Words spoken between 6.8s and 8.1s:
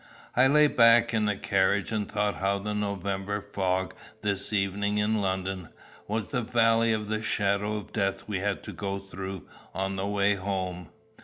of the shadow of